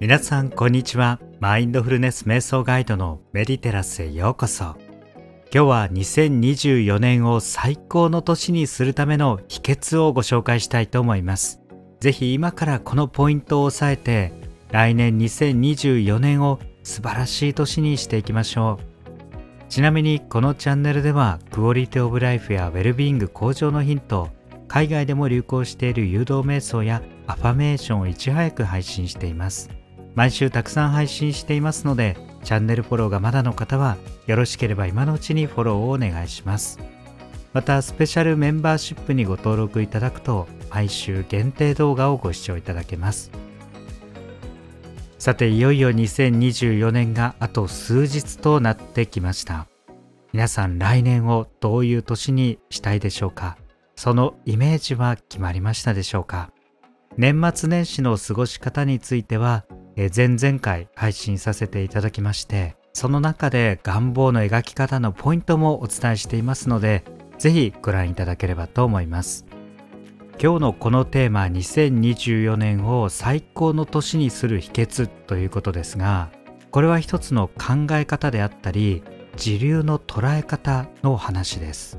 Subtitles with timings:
[0.00, 1.20] 皆さんこんにちは。
[1.40, 4.64] マインドフルネス瞑想ガイドのメディテラスへようこそ。
[4.64, 11.60] 今日は2024年を最高の年にするための秘訣をご紹介したいと思います。
[12.00, 14.32] ぜひ今からこのポイントを押さえて
[14.70, 19.68] 来年2024年を素晴らしい年にしていきましょう。
[19.68, 24.30] ちなみにこのチャンネルではクオリティオブライフやウェルビーイング向上のヒント
[24.66, 29.68] 海外でも流行している誘導瞑想やアファメーションをいち早く配信しています。
[30.14, 33.96] 毎週たくさん配信していますのでチャンネルフォローがまだの方は
[34.26, 36.78] よろしければ今のうちにフォローをお願いします。
[37.52, 43.30] またスペシャルメンバーシップにご登録いただくと毎週限定動画をご視聴いただけます。
[45.18, 49.66] さていよいよ2024年があと数日となってきました。
[50.32, 53.58] 皆さん来年をどういう年にしたいでしょうか？
[53.96, 56.52] そのイメージは決まりましたでしょうか？
[57.16, 59.64] 年末年始の過ごし方については
[60.08, 67.04] 前々回配信させていただきましてその中で願望の描き方のポイントもお伝えしていますので
[67.38, 69.46] ぜひご覧いただければと思います。
[70.42, 76.30] 今日のこのテーマ2024年を最高の年にする秘訣ということですが
[76.70, 79.02] これは一つの考え方であったり
[79.36, 81.98] 時流の捉え方の話です。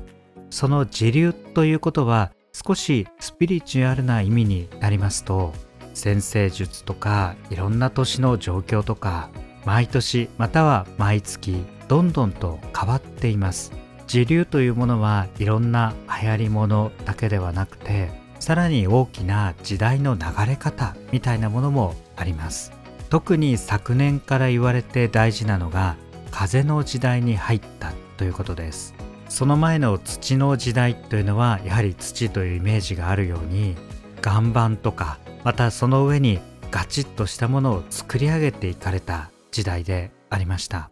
[0.50, 5.54] その時流ということは少しスピリチュアルな意味になりますと
[5.94, 9.30] 先生術とかいろんな年の状況とか
[9.64, 13.72] 毎年または毎月どんどんと変わっています。
[14.06, 22.72] 時流というものはいろんな流行りものだけではなくてさらに大きな時代の流れ方みたいなものもあります。
[23.08, 25.96] 特に昨年から言われて大事なのが
[26.30, 28.94] 風の時代に入ったということです。
[29.28, 33.76] その前の土の時代というのはやはり土というイメージがあるように
[34.24, 36.40] 岩盤とかまたその上に
[36.70, 40.90] ガチッとしたものを作り上げていかれた時代でありました。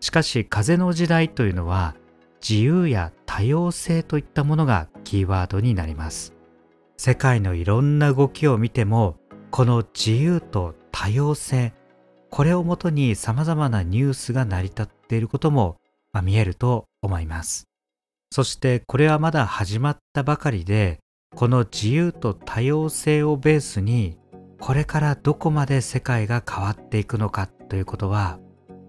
[0.00, 1.94] しかし風の時代というのは
[2.46, 6.34] 自由や多様性といったものがキーワードになります。
[6.96, 9.16] 世界のいろんな動きを見ても
[9.50, 11.72] この自由と多様性
[12.32, 15.76] これをもとに様々なニュースが成り立っていることも、
[16.22, 17.68] 見えると思います。
[18.30, 21.00] そしてこれはまだ始まったばかりで
[21.34, 24.18] この自由と多様性をベースに
[24.60, 28.38] これからどこまで世界が変わっていくのかということは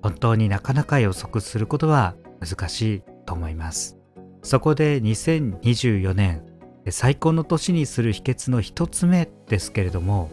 [0.02, 3.98] 本当になかなか予測することは難しいと思います。
[4.42, 6.44] そこで2024年
[6.90, 10.30] 最高の年にする秘訣の一つ目ですけれども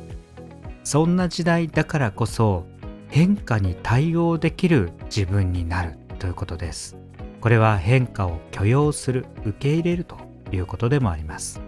[0.82, 2.66] そんな時代だからこそ
[3.08, 6.96] 変化に対応できる自分になるということです。
[7.40, 10.16] これは変化を許容する受け入れると
[10.52, 11.60] いうことでもあります。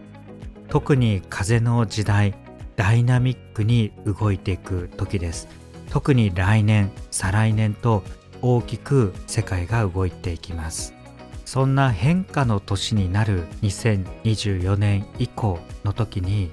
[0.73, 2.33] 特に風の時代
[2.77, 5.47] ダイナミックに動いていく時です。
[5.91, 8.03] 特に来年再来年と
[8.41, 10.95] 大きく世界が動いていきます。
[11.45, 16.51] そんな変化の年になる2024年以降の時に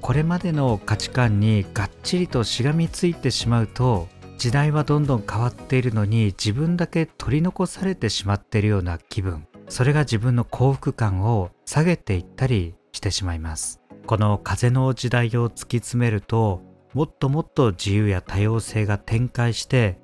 [0.00, 4.08] これまでの価値観にがっちりとしがみついてしまうと
[4.38, 9.46] 時代はどんどん変わっているのに自分だけ取り残されてしまっているような気分。
[9.68, 13.80] それが自分の幸福感を下げていったりしてしまいます。
[14.06, 16.60] この風の時代を突き詰めると
[16.92, 19.98] もっともっと自由や多様性が展開して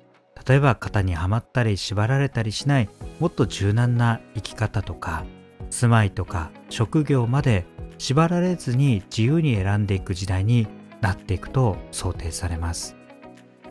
[0.47, 2.89] 例えば型にはまったり縛られたりしない
[3.19, 5.25] もっと柔軟な生き方とか
[5.69, 7.65] 住まいとか職業まで
[7.97, 10.67] 縛られずに自由に選んでいく時代に
[11.01, 12.95] なっていくと想定されます。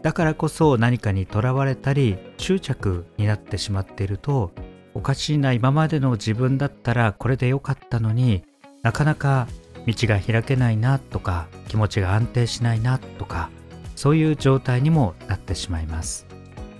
[0.03, 4.53] だからこそ何かにとらわれたり執着になってしまっていると
[4.95, 8.45] おかしいな今までの自分だったらこれでよかったのに
[8.83, 9.49] なかなか
[9.87, 13.51] 道が開けないなとか気持ちが安定しないなとか
[13.97, 16.27] そういう状態にもなってしまいます。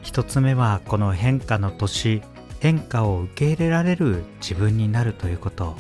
[0.03, 2.23] 一つ目はこの変化の年
[2.61, 5.77] 変化を受け入れられる自分になるということ。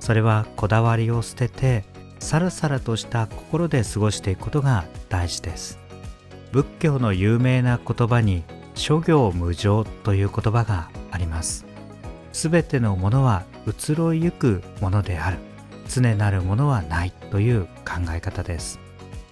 [0.00, 1.84] それはこだわりを捨てて
[2.18, 5.78] さらさらとした心で過ごしていくことが大事です。
[6.52, 8.44] 仏教の有名な言葉に
[8.74, 11.66] 諸行無常という言葉があります。
[12.32, 15.49] すべてのものは移ろいゆくものである。
[15.90, 18.80] 常なるものはないという考え方です。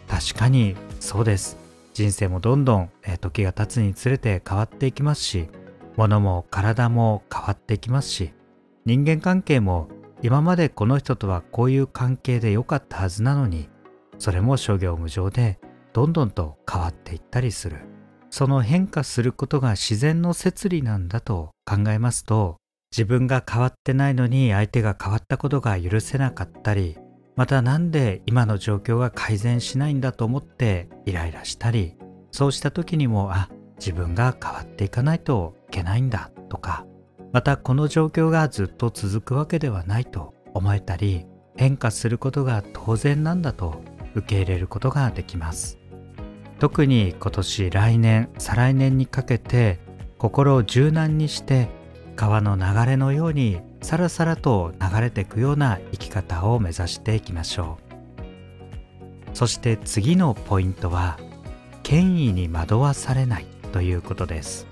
[0.08, 1.56] 確かにそうです。
[1.94, 2.90] 人生もどんどん
[3.20, 5.48] 時が経つにつれて変わっていきますし
[5.96, 8.32] 物も体も変わっていきますし
[8.84, 9.88] 人間関係も
[10.22, 13.68] 今までこの人とはこういう関係で良かったはずなのに
[14.18, 15.58] それも諸行無常で
[15.92, 17.78] どんどんと変わっていったりする。
[18.30, 22.57] その変化することが自然の摂理なんだと考えますと
[22.90, 26.96] 自分が変わってないのに相手が変わったことが許せなかったり
[27.36, 31.94] また何で今の状況が改善しないんだと思ってイライラしたり
[32.30, 33.48] そうした時にもあ
[33.78, 36.86] 自分が変わっていかないといけないんだとか
[37.32, 41.26] またこの状況がずっと続くわけではないと思えたり
[41.56, 43.82] 変化することが当然なんだと
[44.14, 45.78] 受け入れることができます。
[46.58, 49.78] 特に今年来年再来年にかけて
[50.18, 51.68] 心を柔軟にして
[52.18, 57.78] 川の流れのようにさらさらと流れていくような生き方を目指していきましょ
[59.32, 59.36] う。
[59.36, 61.16] そして次のポイントは
[61.84, 64.66] 権威に惑わされないということです。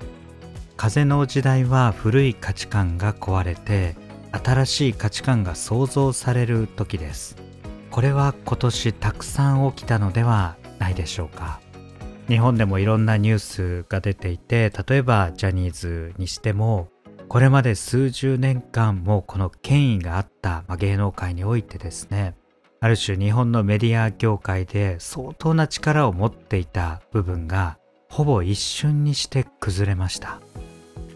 [0.77, 3.95] 風の時代は古い価値観が壊れて
[4.33, 7.37] 新しい価値観が創造される時です。
[7.93, 11.61] これは今年たくさん起きたのではないでしょうか。
[12.27, 16.89] 日本でもいろんなニュースが出ていて例えばジャニーズにしても
[17.29, 22.35] これまで数十年間もこの権威があった、まあ、芸能界においてですね
[22.81, 27.79] ある種日本のメディア業界で相当な力を持っていた部分が
[28.11, 30.41] ほぼ一瞬にして崩れました。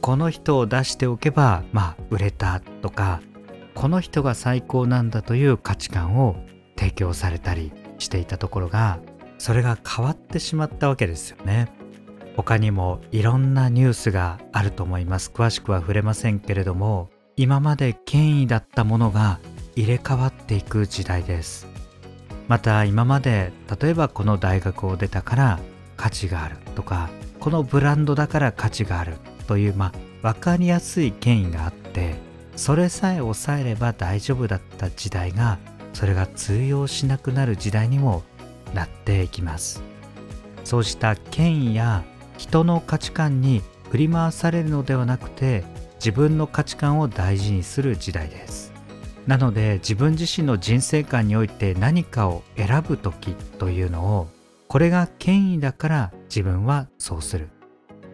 [0.01, 3.21] この人を出しておけばまあ売れたとか
[3.75, 6.37] この人が最高なんだという価値観を
[6.77, 8.99] 提供されたりしていたところが
[9.39, 11.69] それが変わってしまったわけですよね。
[12.43, 15.31] 他にもいろんなニュースがあると思います。
[15.33, 19.41] 詳しくは触れませんけれども今まで権威だったものが
[19.77, 21.67] 入れ替わっていく時代です。
[22.49, 25.59] また今まで例えばこの大学を出たから
[25.99, 27.11] 価値があるとか
[27.41, 29.93] このブランドだから価値があるというま
[30.23, 32.15] あ分かりやすい権威があって
[32.57, 35.59] それさえ抑えれば大丈夫だった時代が
[35.93, 38.23] それが通用しなくなる時代にも
[38.75, 39.83] なっていきます。
[40.65, 42.05] そうした権威や
[42.41, 43.61] 人の価値観に
[43.91, 45.63] 振り回されるのではなくて
[45.97, 48.73] 自分の価値観を大事にする時代です。
[49.27, 54.29] なので自分自身の人生観において何かを選ぶ時というのを
[54.69, 57.51] これが権威だから自分はそうする。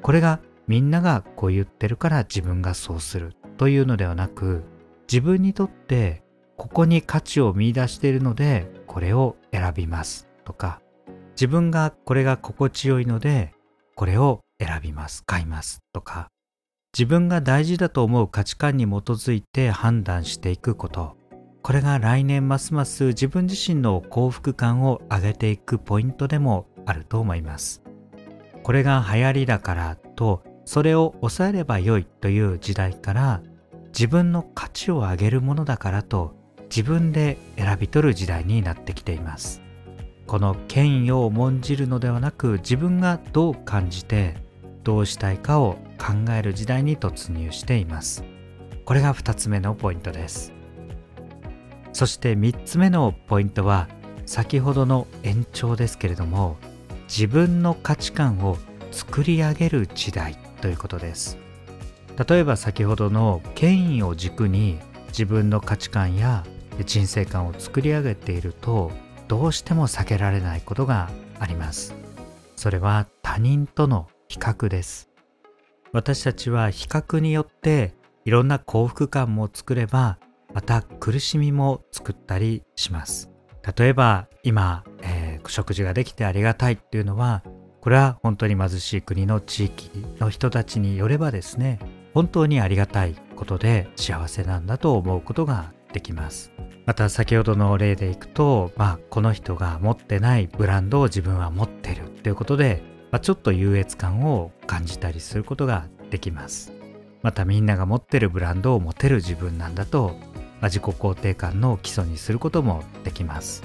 [0.02, 4.64] これがみんながこう言ってるから自分がそうするというのではなく
[5.06, 6.24] 自分にとって
[6.56, 10.80] ここに価値を見いだしているのでこれを選びますとか
[11.36, 13.54] 自分がこれが心地よいので
[13.96, 16.28] これを選びます買いますとか
[16.96, 21.14] 自分が大事だと思う価値観に基づいて判断していくこと。
[21.62, 27.82] これが来年ますます自分自身の幸福感を上げていくポイントでもあると思います。
[28.62, 33.42] これが流行りだからとそれを抑えればよいという時代から
[33.88, 36.34] 自分の価値を上げるものだからと
[36.70, 39.65] 自分で選び取る時代になってきています。
[40.26, 44.36] この権威を重んじるのではなく自分がどう感じて
[44.82, 48.24] どうしたいかを考える時代に突入しています。
[48.84, 50.52] これが2つ目のポイントです。
[51.92, 53.88] そして3つ目のポイントは
[54.26, 56.56] 先ほどの延長ですけれども
[57.08, 58.58] 自分の価値観を
[58.90, 61.38] 作り上げる時代ということです。
[62.28, 64.78] 例えば先ほどの権威を軸に
[65.08, 66.44] 自分の価値観や
[66.84, 68.90] 人生観を作り上げていると
[69.28, 71.94] どうしても避けられないことがあります。
[72.56, 75.08] それは他人との比較です。
[75.92, 77.94] 私たちは比較によって
[78.24, 80.18] いろんな幸福感も作れば
[80.52, 83.30] また苦しみも作ったりします。
[83.76, 87.42] 例えば今、えー、食事ができてありがたいっていうのは
[87.80, 91.78] これは本当に貧しい国の地域の人たちによればですね
[92.14, 96.52] 本当にありがたいことで幸せなんだと思うことができます。
[96.86, 106.72] また先ほどの例でいくと、まあ、この人が持ってないブランドを自分は持ってるということで、まあ、ちょっと優越感を感じたりすることができます。
[107.22, 110.16] またみんなが持ってるブランドを持てる自分なんだと、
[110.60, 113.64] まあ、自己肯定感の基礎にすることもできます。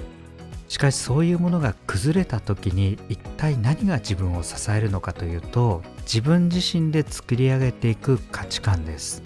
[0.67, 9.21] しかしそういうものが崩れた時に一体何が自分を支えるのかというと自分自身で作り上げていく価値観です。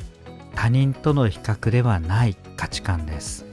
[0.55, 3.44] 他人との比較ではない価値観です。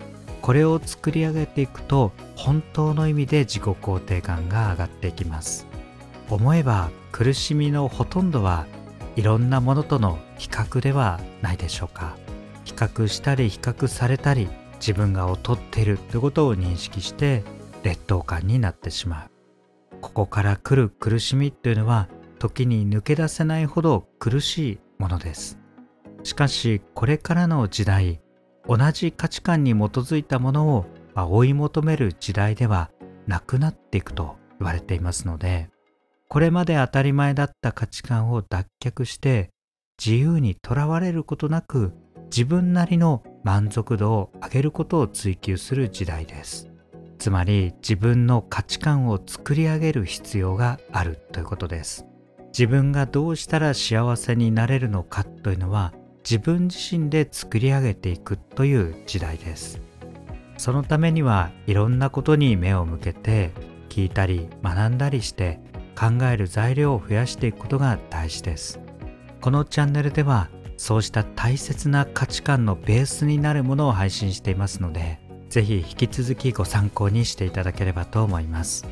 [0.43, 5.67] これを作り上げていくと本当の意味で自己肯定感が上がっていきます。
[6.29, 8.67] 思えば苦しみのほとんどは
[9.17, 12.17] いろんなものとの比較ではないでしょうか。
[12.65, 17.45] 比較したり比較されたり自分が劣っているということを認識して
[17.85, 19.31] 劣等感になってしまう。
[20.01, 22.09] ここから来る苦しみというのは
[22.41, 25.61] 時に抜け出せないほど苦しいものです。
[26.25, 28.21] しかしこれからの時代
[28.73, 32.91] 同じ価値観に基づいたものを追い求める時代では
[33.27, 35.69] なくなっていくと言われていますので
[36.27, 39.51] これまで当たり前だった価値観を脱却して
[40.03, 41.93] 自由にとらわれることなく
[42.35, 46.71] 自分なりの満足度を上げることを追求する時代です。
[47.19, 52.07] つまり自分の価値観を作り上げる必要があるということです。
[52.47, 59.81] 自分がどうしたら幸せになれるのかというのは自分自身で作り上げていくという時代です。
[60.57, 63.51] そのためにはいろんなことに目を向けて
[63.89, 65.59] 聞いたり学んだりして
[65.99, 68.81] 考える材料を増やしていくことが大事です。
[69.41, 78.87] このチャンネルではそうした大切な価値観のベースになるものを配信していますのでぜひ引き続きご参考にしていただければと思います。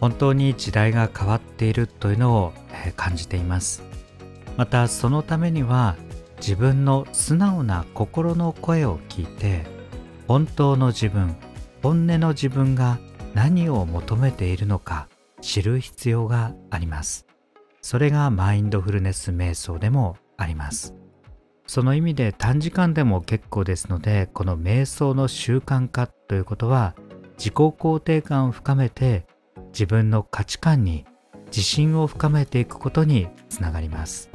[0.00, 2.52] 本当に時代が変わっているというのを
[2.96, 3.82] 感じています。
[4.56, 5.96] またそのためには
[6.40, 9.64] 自分の素直な心の声を聞いて
[10.26, 11.36] 本当の自分
[11.82, 12.98] 本音の自分が
[13.34, 15.08] 何を求めているのか
[15.40, 17.26] 知る必要があります。
[17.82, 20.94] それがマインドフルネス瞑想でもあります。
[21.66, 26.96] その意味で短時間でも結構ですのでこの瞑想の習慣化ということは
[27.38, 29.26] 自己肯定感を深めて
[29.72, 31.06] 自分の価値観に
[31.46, 34.30] 自信を深めていくことにつながります。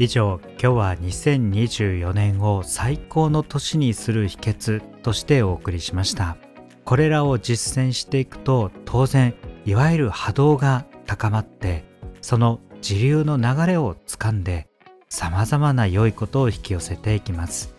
[0.00, 6.38] 以上今日は2024年を最高の年にする秘訣としてお送りしました。
[6.86, 9.34] これらを実践していくと当然
[9.66, 11.84] いわゆる波動が高まって
[12.22, 14.68] その自流の流れをつかんで
[15.10, 17.74] 様々な良いことを引き寄せていきます。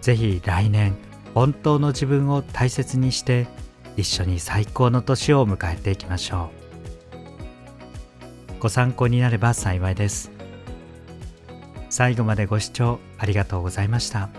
[0.00, 0.96] 是非来年
[1.34, 3.46] 本当の自分を大切にして
[3.98, 6.48] 一緒に最高の年を迎えていきましょ
[8.56, 8.60] う。
[8.60, 10.39] ご参考になれば幸いです。
[11.90, 14.30] 最後までご視聴ありがとうございました。